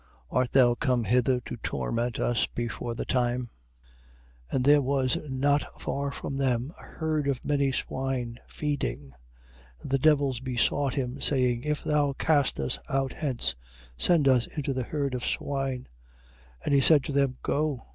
[0.31, 3.51] art thou come hither to torment us before the time?
[4.51, 4.55] 8:30.
[4.55, 9.13] And there was, not far from them, a herd of many swine feeding.
[9.77, 9.81] 8:31.
[9.83, 13.53] And the devils besought him, saying: If thou cast us out hence,
[13.95, 15.87] send us into the herd of swine.
[16.65, 16.65] 8:32.
[16.65, 17.85] And he said to them: Go.